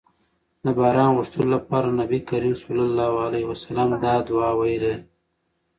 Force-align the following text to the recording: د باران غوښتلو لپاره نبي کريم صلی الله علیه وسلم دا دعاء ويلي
د 0.63 0.65
باران 0.77 1.09
غوښتلو 1.17 1.47
لپاره 1.55 1.87
نبي 2.01 2.19
کريم 2.29 2.55
صلی 2.63 2.83
الله 2.87 3.11
علیه 3.27 3.45
وسلم 3.51 3.89
دا 4.03 4.15
دعاء 4.27 4.53
ويلي 4.59 4.95